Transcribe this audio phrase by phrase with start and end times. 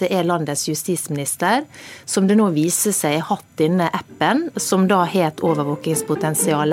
[0.00, 1.66] dette er landets justisminister,
[2.08, 6.72] som det nå viser seg har hatt denne appen, som da har et overvåkingspotensial.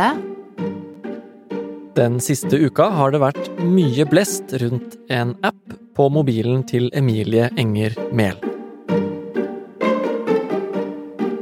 [1.98, 7.50] Den siste uka har det vært mye blest rundt en app på mobilen til Emilie
[7.58, 8.38] Enger Mehl.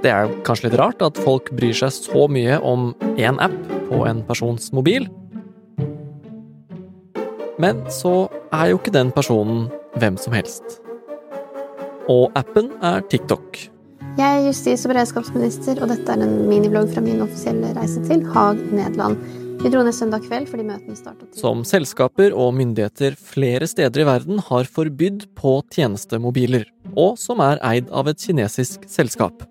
[0.02, 3.58] Det er kanskje litt rart at folk bryr seg så mye om én app
[3.90, 5.10] på en persons mobil.
[7.62, 9.68] Men så er jo ikke den personen
[10.00, 10.85] hvem som helst.
[12.12, 13.58] Og appen er TikTok.
[14.16, 18.22] Jeg er justis- og beredskapsminister, og dette er en miniblogg fra min offisielle reise til
[18.32, 19.18] Haag, Nederland.
[19.64, 24.06] Vi dro ned søndag kveld fordi møtene startet Som selskaper og myndigheter flere steder i
[24.06, 29.42] verden har forbydd på tjenestemobiler, og som er eid av et kinesisk selskap.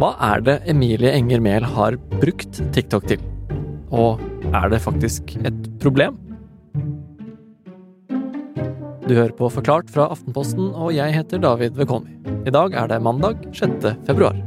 [0.00, 3.20] Hva er det Emilie Enger Mehl har brukt TikTok til?
[3.92, 4.22] Og
[4.56, 6.16] er det faktisk et problem?
[9.02, 12.14] Du hører på Forklart fra Aftenposten, og jeg heter David Vekoni.
[12.46, 13.90] I dag er det mandag 6.
[14.06, 14.38] februar.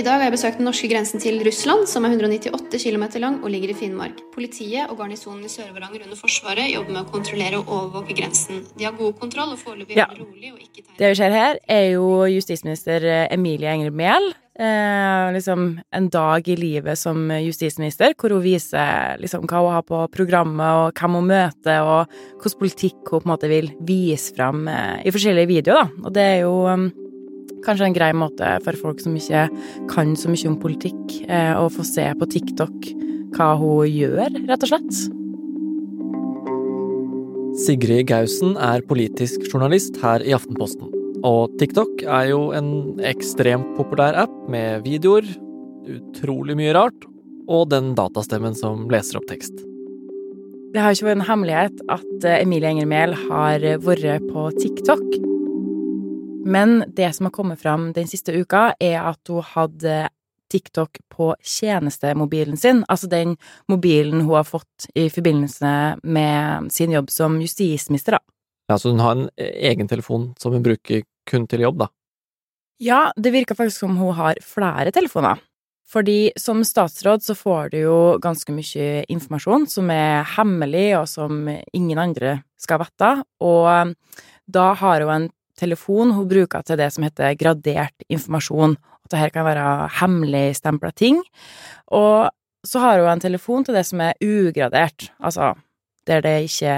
[0.00, 3.34] I dag har jeg besøkt den norske grensen til Russland, som er 198 km lang
[3.44, 4.22] og ligger i Finnmark.
[4.32, 8.62] Politiet og garnisonen i Sør-Varanger under Forsvaret jobber med å kontrollere og overvåke grensen.
[8.80, 10.06] De har god kontroll og foreløpig Ja.
[10.16, 14.32] rolig og ikke tegn Det vi ser her, er jo justisminister Emilie Enger Mehl.
[14.60, 19.82] Eh, liksom en dag i livet som justisminister, hvor hun viser liksom hva hun har
[19.82, 22.08] på programmet, og hvem hun møter, og
[22.40, 25.84] hvilken politikk hun på en måte vil vise fram eh, i forskjellige videoer.
[25.84, 26.04] Da.
[26.04, 26.90] Og det er jo um,
[27.64, 29.46] kanskje en grei måte for folk som ikke
[29.90, 32.92] kan så mye om politikk, eh, å få se på TikTok
[33.36, 35.02] hva hun gjør, rett og slett.
[37.60, 40.88] Sigrid Gausen er politisk journalist her i Aftenposten.
[41.26, 45.26] Og TikTok er jo en ekstremt populær app med videoer,
[45.90, 47.08] utrolig mye rart,
[47.50, 49.52] og den datastemmen som leser opp tekst.
[50.70, 55.29] Det har ikke vært en hemmelighet at eh, Emilie Enger Mehl har vært på TikTok.
[56.46, 60.08] Men det som har kommet fram den siste uka, er at hun hadde
[60.50, 62.82] TikTok på tjenestemobilen sin.
[62.88, 63.36] Altså den
[63.70, 68.22] mobilen hun har fått i forbindelse med sin jobb som justisminister, da.
[68.70, 71.90] Ja, så hun har en egen telefon som hun bruker kun til jobb, da.
[72.80, 75.40] Ja, det virker faktisk som hun har flere telefoner.
[75.90, 81.48] Fordi som statsråd så får du jo ganske mye informasjon som er hemmelig, og som
[81.50, 83.10] ingen andre skal vite.
[83.42, 83.96] Og
[84.46, 85.28] da har hun en
[85.60, 88.76] telefon hun bruker til det som heter gradert informasjon.
[89.06, 91.20] At dette kan være hemmeligstempla ting.
[91.92, 92.30] Og
[92.66, 95.54] så har hun en telefon til det som er ugradert, altså
[96.08, 96.74] der, det ikke,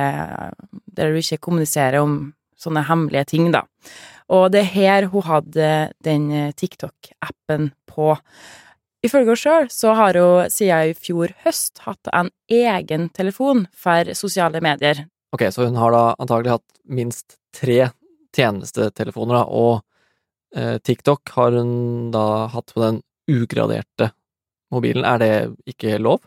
[0.97, 3.65] der du ikke kommuniserer om sånne hemmelige ting, da.
[4.32, 5.71] Og det er her hun hadde
[6.04, 6.28] den
[6.59, 8.12] TikTok-appen på.
[9.03, 14.12] Ifølge henne sjøl så har hun siden i fjor høst hatt en egen telefon for
[14.19, 15.06] sosiale medier.
[15.34, 17.91] Ok, så hun har da antagelig hatt minst tre
[18.37, 23.00] tjenestetelefoner, da, og eh, TikTok har hun da hatt på den
[23.31, 24.12] ugraderte
[24.72, 25.04] mobilen.
[25.04, 25.32] Er det
[25.69, 26.25] ikke lov?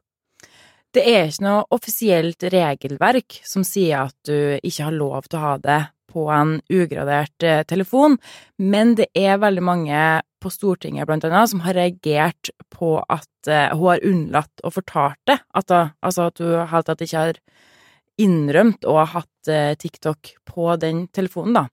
[0.96, 5.44] Det er ikke noe offisielt regelverk som sier at du ikke har lov til å
[5.44, 5.82] ha det
[6.16, 8.16] på en ugradert eh, telefon,
[8.56, 10.04] men det er veldig mange
[10.40, 15.20] på Stortinget blant annet som har reagert på at eh, hun har unnlatt å fortalt
[15.28, 17.42] det, at, altså at hun helt tatt ikke har
[18.22, 21.66] innrømt å ha hatt eh, TikTok på den telefonen, da.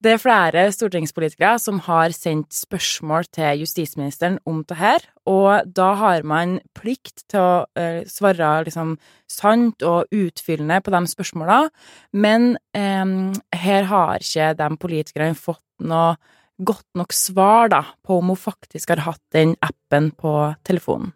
[0.00, 5.90] Det er flere stortingspolitikere som har sendt spørsmål til justisministeren om det her, og da
[6.00, 8.94] har man plikt til å eh, svare liksom
[9.28, 11.60] sant og utfyllende på de spørsmåla,
[12.16, 13.12] men eh,
[13.60, 16.16] her har ikke de politikerne fått noe
[16.64, 20.32] godt nok svar da, på om hun faktisk har hatt den appen på
[20.64, 21.12] telefonen.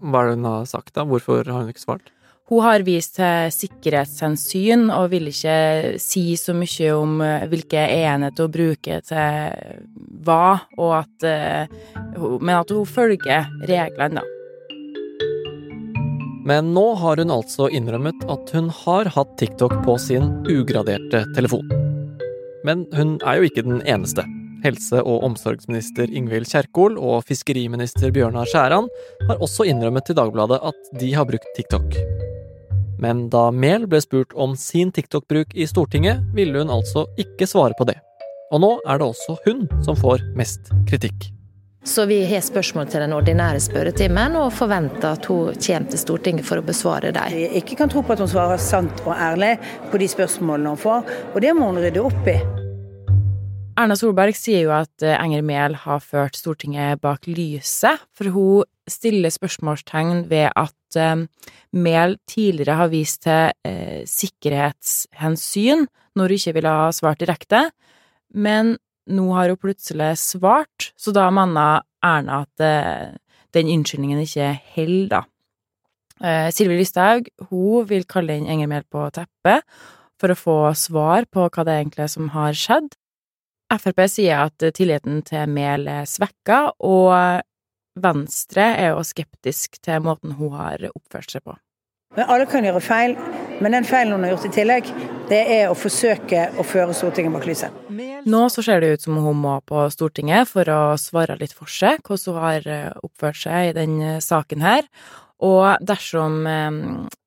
[0.00, 1.04] Hva er det hun har sagt, da?
[1.04, 2.12] Hvorfor har hun ikke svart?
[2.46, 8.46] Hun har vist til sikkerhetshensyn og vil ikke si så mye om eh, hvilke enheter
[8.46, 9.80] hun bruker til
[10.26, 10.60] hva,
[11.00, 11.66] at eh,
[12.38, 14.32] Men at hun følger reglene, da.
[16.46, 21.66] Men nå har hun altså innrømmet at hun har hatt TikTok på sin ugraderte telefon.
[22.62, 24.22] Men hun er jo ikke den eneste.
[24.62, 28.86] Helse- og omsorgsminister Ingvild Kjerkol og fiskeriminister Bjørnar Skjæran
[29.26, 31.98] har også innrømmet til Dagbladet at de har brukt TikTok.
[33.02, 37.76] Men da Mehl ble spurt om sin TikTok-bruk i Stortinget, ville hun altså ikke svare
[37.78, 37.98] på det.
[38.54, 41.32] Og nå er det også hun som får mest kritikk.
[41.86, 46.46] Så vi har spørsmål til den ordinære spørretimen, og forventer at hun kommer til Stortinget
[46.48, 47.36] for å besvare dem.
[47.38, 49.52] Jeg ikke kan tro på at hun svarer sant og ærlig
[49.92, 52.40] på de spørsmålene hun får, og det må hun rydde opp i.
[53.76, 58.64] Erna Solberg sier jo at eh, Enger Mehl har ført Stortinget bak lyset, for hun
[58.90, 61.26] stiller spørsmålstegn ved at eh,
[61.76, 65.86] Mehl tidligere har vist til eh, sikkerhetshensyn
[66.16, 67.66] når hun ikke ville ha svart direkte,
[68.32, 73.16] men nå har hun plutselig svart, så da mener Erna at eh,
[73.54, 75.22] den unnskyldningen ikke holder, da.
[76.24, 79.66] Eh, Sylvi Listhaug hun vil kalle inn Enger Mehl på teppet
[80.16, 82.94] for å få svar på hva det egentlig er som har skjedd.
[83.76, 87.42] Frp sier at tilliten til Mehl er svekka, og
[87.96, 91.56] Venstre er jo skeptisk til måten hun har oppført seg på.
[92.16, 93.16] Men Alle kan gjøre feil,
[93.60, 94.88] men den feilen hun har gjort i tillegg,
[95.28, 97.74] det er å forsøke å føre Stortinget bak lyset.
[98.26, 101.68] Nå så ser det ut som hun må på Stortinget for å svare litt for
[101.70, 104.88] seg hvordan hun har oppført seg i den saken her.
[105.44, 106.72] Og dersom Eh,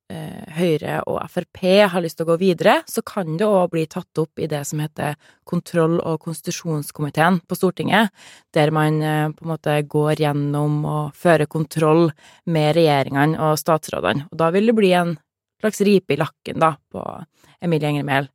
[0.10, 1.60] Høyre og Frp
[1.92, 4.64] har lyst til å gå videre, så kan det òg bli tatt opp i det
[4.66, 5.18] som heter
[5.48, 8.10] kontroll- og konstitusjonskomiteen på Stortinget,
[8.56, 12.10] der man eh, på en måte går gjennom og fører kontroll
[12.50, 14.26] med regjeringene og statsrådene.
[14.32, 15.14] Og da vil det bli en
[15.62, 17.06] slags ripe i lakken, da, på
[17.62, 18.30] Emilie Enger Mehl.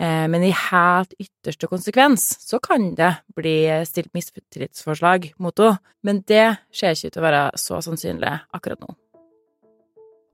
[0.00, 3.58] Eh, men i helt ytterste konsekvens så kan det bli
[3.88, 8.80] stilt mistillitsforslag mot henne, men det ser ikke ut til å være så sannsynlig akkurat
[8.80, 8.96] nå.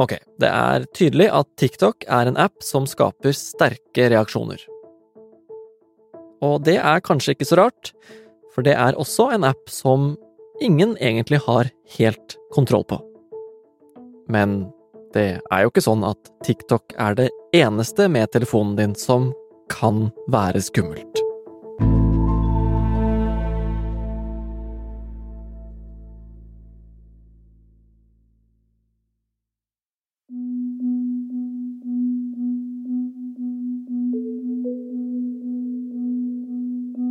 [0.00, 4.62] Ok, det er tydelig at TikTok er en app som skaper sterke reaksjoner.
[6.40, 7.92] Og det er kanskje ikke så rart,
[8.54, 10.14] for det er også en app som
[10.64, 11.68] ingen egentlig har
[11.98, 13.00] helt kontroll på.
[14.32, 14.70] Men
[15.12, 19.34] det er jo ikke sånn at TikTok er det eneste med telefonen din som
[19.68, 21.29] kan være skummelt.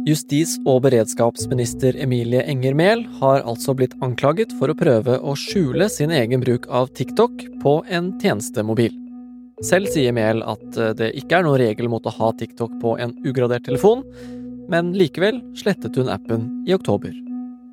[0.09, 5.85] Justis- og beredskapsminister Emilie Enger Mehl har altså blitt anklaget for å prøve å skjule
[5.91, 8.95] sin egen bruk av TikTok på en tjenestemobil.
[9.65, 12.95] Selv sier Mehl at eh, det ikke er noen regel mot å ha TikTok på
[13.03, 14.01] en ugradert telefon,
[14.71, 17.13] men likevel slettet hun appen i oktober.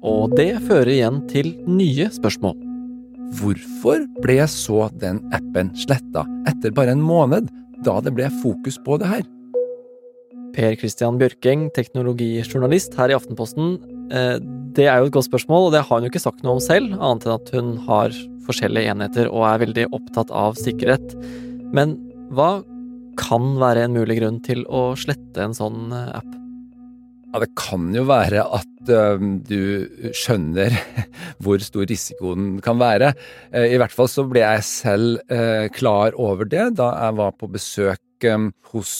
[0.05, 2.59] Og det fører igjen til nye spørsmål.
[3.39, 7.49] Hvorfor ble så den appen sletta etter bare en måned,
[7.87, 9.25] da det ble fokus på det her?
[10.57, 13.75] Per Christian Bjørkeng, teknologijournalist her i Aftenposten.
[14.09, 14.39] Eh,
[14.77, 16.63] det er jo et godt spørsmål, og det har hun jo ikke sagt noe om
[16.65, 18.17] selv, annet enn at hun har
[18.47, 21.13] forskjellige enheter og er veldig opptatt av sikkerhet.
[21.77, 21.99] Men
[22.33, 22.63] hva
[23.21, 26.33] kan være en mulig grunn til å slette en sånn eh, app?
[27.35, 30.73] Ja, Det kan jo være at uh, du skjønner
[31.45, 33.13] hvor stor risikoen kan være.
[33.53, 35.35] I hvert fall så ble jeg selv
[35.77, 38.25] klar over det da jeg var på besøk
[38.73, 38.93] hos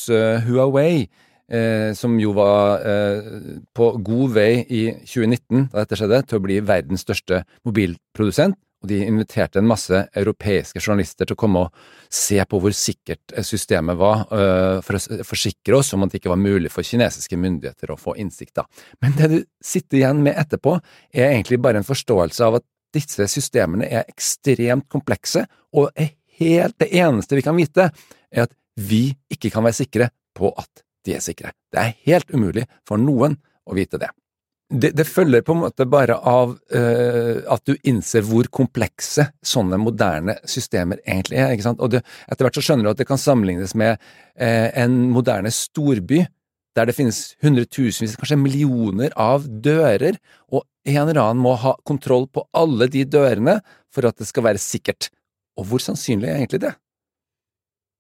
[0.45, 1.07] Huawei
[1.53, 3.33] eh, som jo var eh,
[3.77, 8.59] på god vei i 2019, da dette skjedde, til å bli verdens største mobilprodusent.
[8.85, 13.33] Og de inviterte en masse europeiske journalister til å komme og se på hvor sikkert
[13.47, 17.39] systemet var, eh, for å forsikre oss om at det ikke var mulig for kinesiske
[17.41, 18.55] myndigheter å få innsikt.
[18.61, 18.67] da.
[19.01, 20.79] Men det du sitter igjen med etterpå,
[21.13, 26.79] er egentlig bare en forståelse av at disse systemene er ekstremt komplekse, og er helt
[26.79, 27.91] det eneste vi kan vite,
[28.31, 31.55] er at vi ikke kan være sikre på at de er sikre.
[31.73, 34.11] Det er helt umulig for noen å vite det.
[34.67, 39.79] Det, det følger på en måte bare av uh, at du innser hvor komplekse sånne
[39.79, 41.53] moderne systemer egentlig er.
[41.55, 41.83] ikke sant?
[41.85, 45.55] Og det, etter hvert så skjønner du at det kan sammenlignes med uh, en moderne
[45.55, 46.25] storby
[46.77, 50.19] der det finnes hundretusenvis, kanskje millioner av dører,
[50.53, 53.61] og en eller annen må ha kontroll på alle de dørene
[53.95, 55.09] for at det skal være sikkert.
[55.57, 56.75] Og hvor sannsynlig er egentlig det?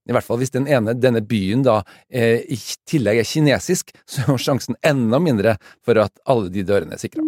[0.06, 2.58] I hvert fall hvis den ene, denne byen da eh, i
[2.88, 7.24] tillegg er kinesisk, så er sjansen enda mindre for at alle de dørene er sikra.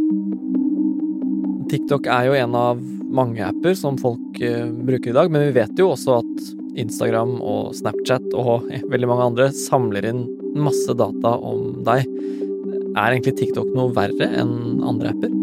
[1.68, 2.78] TikTok er jo en av
[3.12, 7.36] mange apper som folk eh, bruker i dag, men vi vet jo også at Instagram
[7.42, 10.24] og Snapchat og veldig mange andre samler inn
[10.58, 12.06] masse data om deg.
[12.96, 15.34] Er egentlig TikTok noe verre enn andre apper?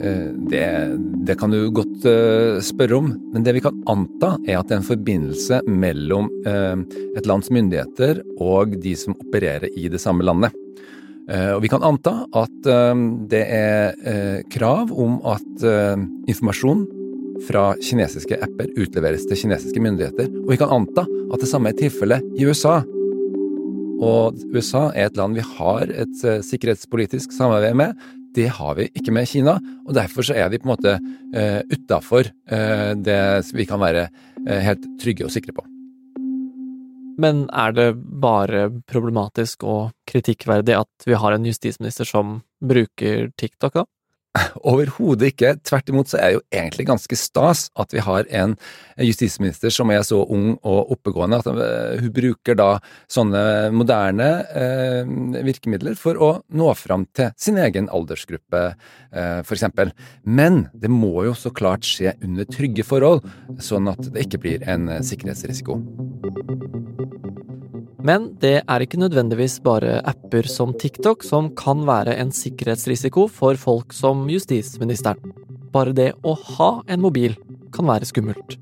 [0.00, 4.60] Eh, det, det, kan du godt uh, spørre om, men det vi kan anta er
[4.60, 6.78] at det er en forbindelse mellom uh,
[7.18, 10.54] et lands myndigheter og de som opererer i det samme landet.
[11.28, 12.68] Og vi kan anta at
[13.28, 15.64] det er krav om at
[16.24, 16.86] informasjon
[17.44, 21.76] fra kinesiske apper utleveres til kinesiske myndigheter, og vi kan anta at det samme er
[21.76, 22.78] tilfellet i USA.
[24.00, 27.92] Og USA er et land vi har et sikkerhetspolitisk samarbeid med,
[28.38, 31.60] det har vi ikke med Kina, og derfor så er vi på en måte uh,
[31.74, 33.18] utafor uh, det
[33.56, 34.06] vi kan være
[34.46, 35.66] uh, helt trygge og sikre på.
[37.18, 37.88] Men er det
[38.22, 43.84] bare problematisk og kritikkverdig at vi har en justisminister som bruker TikTok, da?
[44.72, 45.54] Overhodet ikke.
[45.66, 48.56] Tvert imot så er det jo egentlig ganske stas at vi har en
[49.04, 52.68] justisminister som er så ung og oppegående at eh, hun bruker da
[53.10, 53.42] sånne
[53.74, 55.12] moderne eh,
[55.46, 58.64] virkemidler for å nå fram til sin egen aldersgruppe,
[59.12, 59.68] eh, f.eks.
[60.24, 63.24] Men det må jo så klart skje under trygge forhold,
[63.62, 65.80] sånn at det ikke blir en sikkerhetsrisiko.
[68.08, 73.58] Men det er ikke nødvendigvis bare apper som TikTok som kan være en sikkerhetsrisiko for
[73.60, 75.34] folk som justisministeren.
[75.74, 77.36] Bare det å ha en mobil
[77.74, 78.56] kan være skummelt.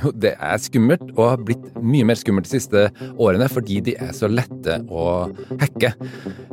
[0.00, 2.86] Jo, det er skummelt, og har blitt mye mer skummelt de siste
[3.20, 5.04] årene fordi de er så lette å
[5.60, 5.92] hacke.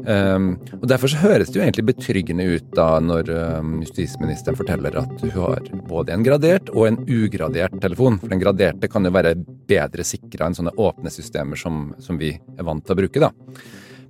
[0.04, 0.50] Um,
[0.80, 5.24] og Derfor så høres det jo egentlig betryggende ut da når um, justisministeren forteller at
[5.24, 8.20] hun har både en gradert og en ugradert telefon.
[8.22, 9.36] For den graderte kan jo være
[9.68, 13.24] bedre sikra enn sånne åpne systemer som, som vi er vant til å bruke.
[13.24, 13.32] da.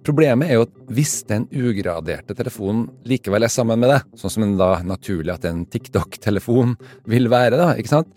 [0.08, 4.46] Problemet er jo at hvis den ugraderte telefonen likevel er sammen med deg, sånn som
[4.46, 6.78] en da naturlig at en TikTok-telefon
[7.12, 8.14] vil være, da, ikke sant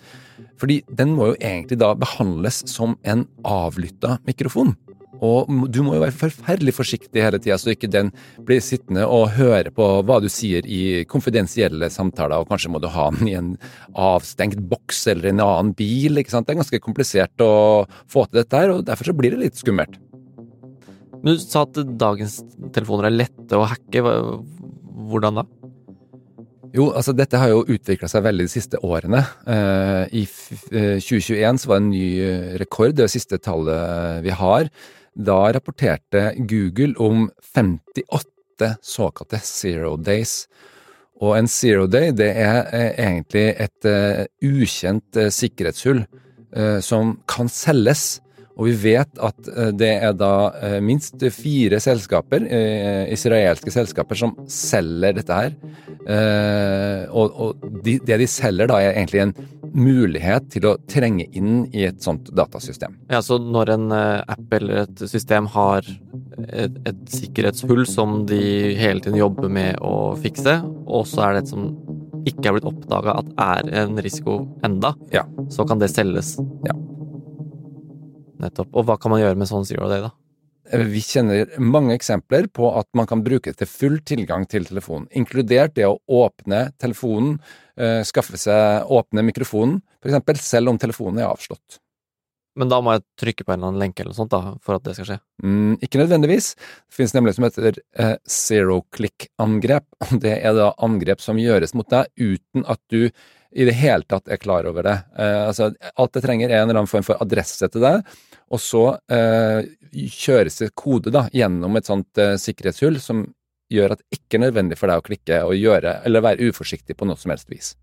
[0.61, 4.75] fordi den må jo egentlig da behandles som en avlytta mikrofon.
[5.25, 8.09] Og du må jo være forferdelig forsiktig hele tida, så ikke den
[8.47, 12.88] blir sittende og høre på hva du sier i konfidensielle samtaler, og kanskje må du
[12.92, 13.50] ha den i en
[13.92, 16.20] avstengt boks eller en annen bil.
[16.20, 16.49] ikke sant?
[16.49, 17.52] Det er ganske komplisert å
[18.09, 20.00] få til dette her, og derfor så blir det litt skummelt.
[21.21, 22.41] Men du sa at dagens
[22.75, 24.03] telefoner er lette å hacke.
[25.11, 25.47] Hvordan da?
[26.71, 29.25] Jo, altså dette har jo utvikla seg veldig de siste årene.
[29.43, 34.35] Uh, I 2021 eh, så var det en ny eh, rekord, det siste tallet vi
[34.39, 34.71] har.
[35.19, 40.45] Da rapporterte Google om 58 såkalte zero days.
[41.21, 43.89] Og en zero day, det er egentlig et
[44.47, 46.07] ukjent sikkerhetshull
[46.81, 48.23] som kan selges
[48.61, 54.19] og vi vet at eh, det er da eh, minst fire selskaper, eh, israelske selskaper,
[54.21, 55.57] som selger dette her.
[57.11, 59.35] Og, og det de selger da, er egentlig en
[59.76, 62.97] mulighet til å trenge inn i et sånt datasystem.
[63.12, 68.40] Ja, Så når en app eller et system har et, et sikkerhetshull som de
[68.81, 71.69] hele tiden jobber med å fikse, og så er det et som
[72.26, 75.25] ikke er blitt oppdaga at er en risiko enda, ja.
[75.52, 76.37] så kan det selges.
[76.67, 76.76] Ja.
[78.40, 78.73] Nettopp.
[78.75, 80.12] Og hva kan man gjøre med sånn zero day, da?
[80.70, 85.09] Eh, vi kjenner mange eksempler på at man kan bruke til full tilgang til telefonen,
[85.16, 87.38] inkludert det å åpne telefonen,
[87.76, 90.44] eh, skaffe seg åpne mikrofonen, f.eks.
[90.47, 91.80] selv om telefonen er avslått.
[92.59, 94.76] Men da må jeg trykke på en eller annen lenke eller noe sånt da, for
[94.76, 95.18] at det skal skje?
[95.44, 96.49] Mm, ikke nødvendigvis.
[96.59, 99.87] Det finnes nemlig som heter eh, zero click-angrep.
[100.25, 103.06] Det er da angrep som gjøres mot deg uten at du
[103.50, 104.97] i det hele tatt er klar over det.
[105.18, 108.18] Eh, altså, alt det trenger er en eller annen form for adresse til deg,
[108.50, 113.23] og så eh, kjøres det kode da, gjennom et sånt eh, sikkerhetshull som
[113.71, 116.97] gjør at det ikke er nødvendig for deg å klikke og gjøre, eller være uforsiktig
[116.99, 117.76] på noe som helst vis.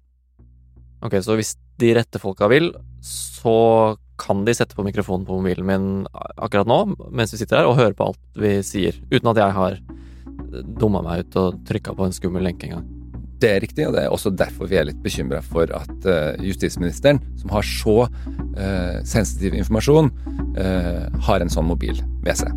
[1.06, 2.74] Ok, så hvis de rette folka vil,
[3.06, 6.82] så kan de sette på mikrofonen på mobilen min akkurat nå,
[7.14, 9.80] mens vi sitter her, og høre på alt vi sier, uten at jeg har
[10.82, 12.97] dumma meg ut og trykka på en skummel lenke engang.
[13.38, 16.34] Det er riktig, og det er også derfor vi er litt bekymra for at uh,
[16.42, 20.10] justisministeren, som har så uh, sensitiv informasjon,
[20.58, 22.56] uh, har en sånn mobil ved seg.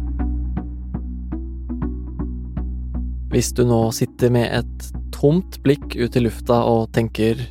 [3.31, 7.45] Hvis du nå sitter med et tomt blikk ut i lufta og tenker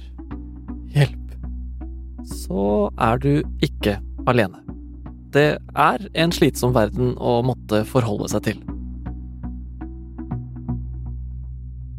[0.90, 1.38] 'hjelp',
[2.26, 3.32] så er du
[3.64, 4.60] ikke alene.
[5.30, 8.69] Det er en slitsom verden å måtte forholde seg til.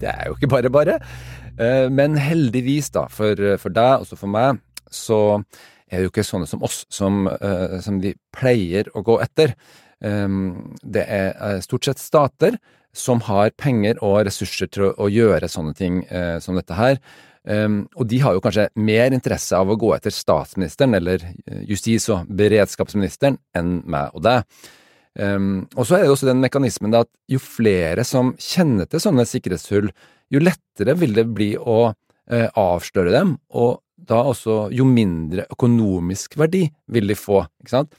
[0.01, 0.97] Det er jo ikke bare bare.
[1.61, 5.21] Eh, men heldigvis, da, for, for deg, også for meg, så
[5.91, 9.55] er det jo ikke sånne som oss som, eh, som de pleier å gå etter.
[10.07, 12.57] Ehm, det er eh, stort sett stater
[12.97, 16.01] som har penger og ressurser til å gjøre sånne ting
[16.43, 16.97] som dette her.
[17.47, 21.23] Um, og de har jo kanskje mer interesse av å gå etter statsministeren eller
[21.71, 24.43] justis- og beredskapsministeren enn meg og deg.
[25.19, 29.27] Um, og så er det også den mekanismen at jo flere som kjenner til sånne
[29.27, 29.91] sikkerhetshull,
[30.31, 36.39] jo lettere vil det bli å uh, avsløre dem, og da også jo mindre økonomisk
[36.41, 36.63] verdi
[36.95, 37.99] vil de få, ikke sant.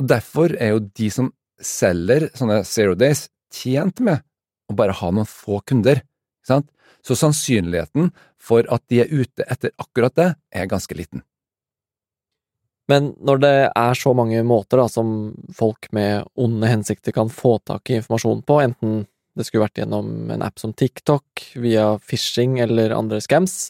[0.00, 1.30] Og derfor er jo de som
[1.62, 4.24] selger sånne zero days, tjent med
[4.66, 6.72] å bare ha noen få kunder, ikke sant.
[7.06, 8.10] Så sannsynligheten
[8.42, 11.22] for at de er ute etter akkurat det, er ganske liten.
[12.90, 17.56] Men når det er så mange måter da, som folk med onde hensikter kan få
[17.66, 19.04] tak i informasjon på, enten
[19.36, 23.68] det skulle vært gjennom en app som TikTok, via phishing eller andre scams,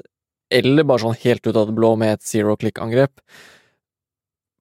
[0.52, 3.14] eller bare sånn helt ut av det blå med et zero click-angrep,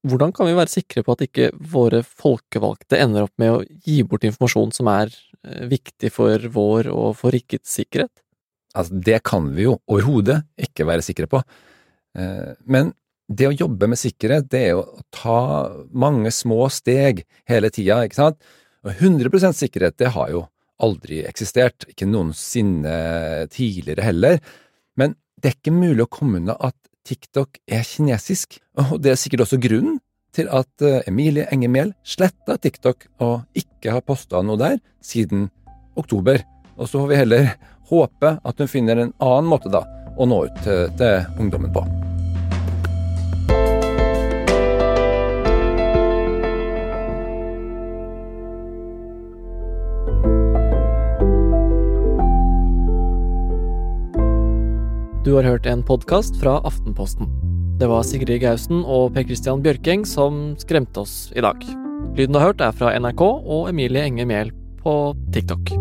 [0.06, 4.02] hvordan kan vi være sikre på at ikke våre folkevalgte ender opp med å gi
[4.06, 8.12] bort informasjon som er eh, viktig for vår og for rikets sikkerhet?
[8.76, 11.40] Altså, det kan vi jo overhodet ikke være sikre på.
[12.18, 12.92] Eh, men
[13.26, 15.38] det å jobbe med sikkerhet, det er å ta
[15.90, 18.38] mange små steg hele tida, ikke sant?
[18.86, 20.44] Og 100 sikkerhet, det har jo
[20.82, 24.40] aldri eksistert, ikke noensinne tidligere heller.
[24.96, 29.20] Men det er ikke mulig å komme unna at TikTok er kinesisk, og det er
[29.20, 30.00] sikkert også grunnen
[30.36, 35.48] til at eh, Emilie Enger sletta TikTok og ikke har posta noe der siden
[35.96, 36.42] oktober.
[36.76, 37.48] Og så får vi heller
[37.88, 41.86] håpe at hun finner en annen måte da å nå ut til, til ungdommen på.
[55.26, 57.26] Du har hørt en podkast fra Aftenposten.
[57.80, 61.64] Det var Sigrid Gausen og Per Christian Bjørkeng som skremte oss i dag.
[62.14, 64.52] Lyden du har hørt er fra NRK og Emilie Enger Mehl
[64.84, 64.94] på
[65.34, 65.72] TikTok.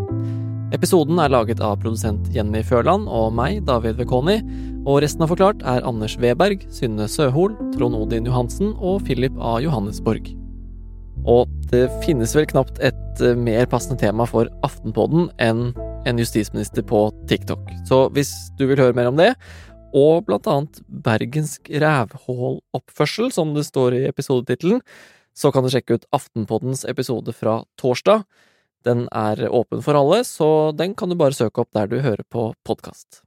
[0.73, 4.39] Episoden er laget av produsent Jenny Førland og meg, David Vekoni,
[4.81, 9.59] og resten av Forklart er Anders Weberg, Synne Søhol, Trond Odin Johansen og Philip A.
[9.61, 10.33] Johannesborg.
[11.29, 15.67] Og det finnes vel knapt et eh, mer passende tema for Aftenpodden enn
[16.05, 17.71] en justisminister på TikTok.
[17.89, 19.33] Så hvis du vil høre mer om det,
[19.95, 24.81] og blant annet bergensk rævhåloppførsel, som det står i episodetittelen,
[25.35, 28.24] så kan du sjekke ut Aftenpoddens episode fra torsdag.
[28.85, 32.24] Den er åpen for alle, så den kan du bare søke opp der du hører
[32.29, 33.25] på podkast.